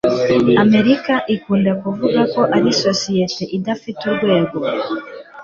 Amerika 0.63 1.13
ikunda 1.35 1.71
kuvuga 1.81 2.19
ko 2.33 2.41
ari 2.55 2.69
societe 2.83 3.41
idafite 3.57 3.99
urwego 4.11 4.57